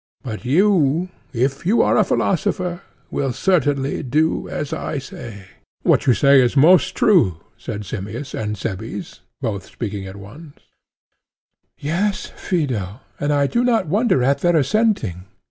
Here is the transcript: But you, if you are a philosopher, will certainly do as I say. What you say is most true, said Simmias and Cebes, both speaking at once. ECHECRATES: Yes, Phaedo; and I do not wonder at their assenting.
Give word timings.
But 0.23 0.45
you, 0.45 1.09
if 1.31 1.63
you 1.63 1.83
are 1.83 1.95
a 1.95 2.03
philosopher, 2.03 2.81
will 3.11 3.31
certainly 3.31 4.01
do 4.01 4.49
as 4.49 4.73
I 4.73 4.97
say. 4.97 5.45
What 5.83 6.07
you 6.07 6.15
say 6.15 6.41
is 6.41 6.57
most 6.57 6.95
true, 6.95 7.37
said 7.55 7.85
Simmias 7.85 8.33
and 8.33 8.57
Cebes, 8.57 9.19
both 9.41 9.67
speaking 9.67 10.07
at 10.07 10.15
once. 10.15 10.55
ECHECRATES: 10.57 11.77
Yes, 11.77 12.31
Phaedo; 12.35 13.01
and 13.19 13.31
I 13.31 13.45
do 13.45 13.63
not 13.63 13.85
wonder 13.85 14.23
at 14.23 14.39
their 14.39 14.55
assenting. 14.57 15.25